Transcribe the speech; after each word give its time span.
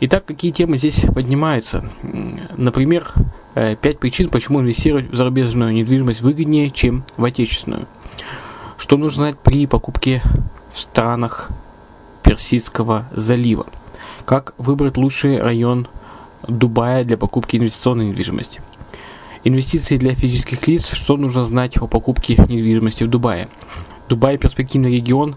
Итак, 0.00 0.24
какие 0.24 0.50
темы 0.50 0.76
здесь 0.76 1.02
поднимаются? 1.14 1.88
Например, 2.56 3.06
э, 3.54 3.76
пять 3.76 4.00
причин, 4.00 4.28
почему 4.28 4.60
инвестировать 4.60 5.10
в 5.10 5.14
зарубежную 5.14 5.72
недвижимость 5.72 6.20
выгоднее, 6.20 6.70
чем 6.70 7.04
в 7.16 7.24
отечественную. 7.24 7.86
Что 8.76 8.96
нужно 8.96 9.24
знать 9.24 9.38
при 9.38 9.66
покупке 9.66 10.20
в 10.72 10.80
странах 10.80 11.50
Персидского 12.24 13.08
залива? 13.12 13.66
Как 14.24 14.54
выбрать 14.58 14.96
лучший 14.96 15.40
район 15.40 15.86
Дубая 16.48 17.04
для 17.04 17.16
покупки 17.16 17.56
инвестиционной 17.56 18.06
недвижимости? 18.06 18.60
Инвестиции 19.44 19.96
для 19.96 20.14
физических 20.14 20.66
лиц. 20.66 20.90
Что 20.92 21.16
нужно 21.16 21.44
знать 21.44 21.76
о 21.76 21.86
покупке 21.86 22.34
недвижимости 22.48 23.04
в 23.04 23.08
Дубае? 23.08 23.48
Дубай– 24.08 24.38
перспективный 24.38 24.90
регион, 24.90 25.36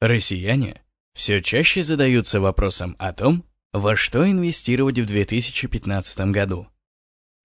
Россияне 0.00 0.82
все 1.14 1.40
чаще 1.40 1.82
задаются 1.82 2.40
вопросом 2.40 2.96
о 2.98 3.12
том, 3.14 3.44
во 3.72 3.96
что 3.96 4.30
инвестировать 4.30 4.98
в 4.98 5.06
2015 5.06 6.32
году. 6.32 6.68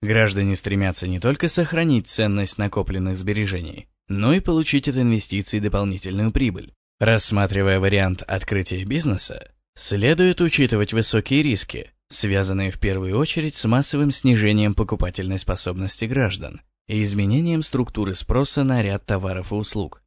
Граждане 0.01 0.55
стремятся 0.55 1.07
не 1.07 1.19
только 1.19 1.47
сохранить 1.47 2.07
ценность 2.07 2.57
накопленных 2.57 3.17
сбережений, 3.17 3.87
но 4.09 4.33
и 4.33 4.41
получить 4.41 4.89
от 4.89 4.97
инвестиций 4.97 5.61
дополнительную 5.61 6.31
прибыль. 6.31 6.73
Рассматривая 6.99 7.79
вариант 7.79 8.23
открытия 8.23 8.83
бизнеса, 8.83 9.51
следует 9.75 10.41
учитывать 10.41 10.91
высокие 10.91 11.43
риски, 11.43 11.91
связанные 12.09 12.71
в 12.71 12.79
первую 12.79 13.17
очередь 13.17 13.55
с 13.55 13.65
массовым 13.65 14.11
снижением 14.11 14.75
покупательной 14.75 15.37
способности 15.37 16.05
граждан 16.05 16.61
и 16.87 17.01
изменением 17.01 17.63
структуры 17.63 18.13
спроса 18.15 18.65
на 18.65 18.83
ряд 18.83 19.05
товаров 19.05 19.53
и 19.53 19.55
услуг, 19.55 20.03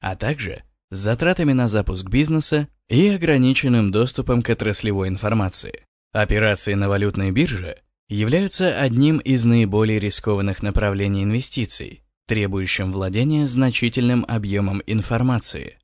а 0.00 0.16
также 0.16 0.62
затратами 0.90 1.52
на 1.52 1.68
запуск 1.68 2.08
бизнеса 2.08 2.68
и 2.88 3.08
ограниченным 3.08 3.90
доступом 3.90 4.42
к 4.42 4.50
отраслевой 4.50 5.08
информации. 5.08 5.84
Операции 6.12 6.74
на 6.74 6.88
валютной 6.88 7.30
бирже 7.30 7.76
являются 8.08 8.80
одним 8.80 9.18
из 9.18 9.44
наиболее 9.44 9.98
рискованных 9.98 10.62
направлений 10.62 11.24
инвестиций, 11.24 12.02
требующим 12.26 12.92
владения 12.92 13.46
значительным 13.46 14.24
объемом 14.26 14.82
информации. 14.86 15.78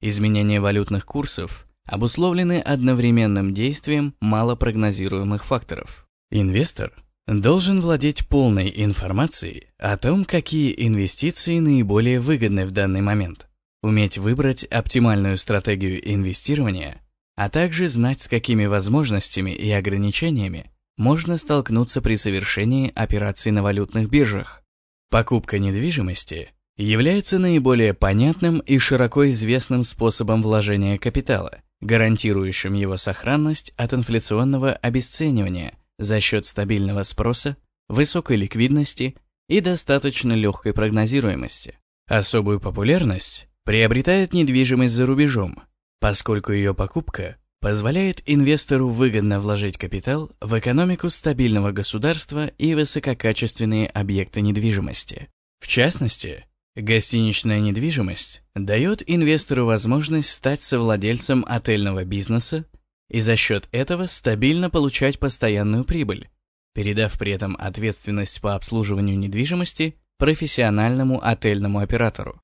Изменения 0.00 0.60
валютных 0.60 1.06
курсов 1.06 1.66
обусловлены 1.86 2.60
одновременным 2.60 3.54
действием 3.54 4.14
малопрогнозируемых 4.20 5.44
факторов. 5.44 6.06
Инвестор 6.30 6.92
должен 7.26 7.80
владеть 7.80 8.28
полной 8.28 8.72
информацией 8.76 9.68
о 9.78 9.96
том, 9.96 10.24
какие 10.24 10.74
инвестиции 10.86 11.58
наиболее 11.58 12.20
выгодны 12.20 12.66
в 12.66 12.72
данный 12.72 13.00
момент 13.00 13.47
уметь 13.88 14.18
выбрать 14.18 14.64
оптимальную 14.64 15.38
стратегию 15.38 15.98
инвестирования, 16.14 17.00
а 17.36 17.48
также 17.48 17.88
знать, 17.88 18.20
с 18.20 18.28
какими 18.28 18.66
возможностями 18.66 19.50
и 19.50 19.70
ограничениями 19.70 20.70
можно 20.96 21.38
столкнуться 21.38 22.02
при 22.02 22.16
совершении 22.16 22.92
операций 22.94 23.50
на 23.50 23.62
валютных 23.62 24.10
биржах. 24.10 24.62
Покупка 25.10 25.58
недвижимости 25.58 26.50
является 26.76 27.38
наиболее 27.38 27.94
понятным 27.94 28.58
и 28.58 28.78
широко 28.78 29.28
известным 29.30 29.84
способом 29.84 30.42
вложения 30.42 30.98
капитала, 30.98 31.62
гарантирующим 31.80 32.74
его 32.74 32.96
сохранность 32.96 33.72
от 33.76 33.94
инфляционного 33.94 34.72
обесценивания 34.72 35.74
за 35.98 36.20
счет 36.20 36.44
стабильного 36.44 37.04
спроса, 37.04 37.56
высокой 37.88 38.36
ликвидности 38.36 39.16
и 39.48 39.60
достаточно 39.60 40.34
легкой 40.34 40.74
прогнозируемости. 40.74 41.78
Особую 42.06 42.60
популярность 42.60 43.47
приобретает 43.68 44.32
недвижимость 44.32 44.94
за 44.94 45.04
рубежом, 45.04 45.62
поскольку 46.00 46.52
ее 46.52 46.72
покупка 46.72 47.36
позволяет 47.60 48.22
инвестору 48.24 48.88
выгодно 48.88 49.42
вложить 49.42 49.76
капитал 49.76 50.30
в 50.40 50.58
экономику 50.58 51.10
стабильного 51.10 51.70
государства 51.70 52.46
и 52.46 52.74
высококачественные 52.74 53.88
объекты 53.88 54.40
недвижимости. 54.40 55.28
В 55.60 55.68
частности, 55.68 56.46
гостиничная 56.76 57.60
недвижимость 57.60 58.42
дает 58.54 59.02
инвестору 59.06 59.66
возможность 59.66 60.30
стать 60.30 60.62
совладельцем 60.62 61.44
отельного 61.46 62.06
бизнеса 62.06 62.64
и 63.10 63.20
за 63.20 63.36
счет 63.36 63.68
этого 63.70 64.06
стабильно 64.06 64.70
получать 64.70 65.18
постоянную 65.18 65.84
прибыль, 65.84 66.30
передав 66.72 67.18
при 67.18 67.32
этом 67.32 67.54
ответственность 67.60 68.40
по 68.40 68.54
обслуживанию 68.54 69.18
недвижимости 69.18 69.96
профессиональному 70.16 71.22
отельному 71.22 71.80
оператору. 71.80 72.40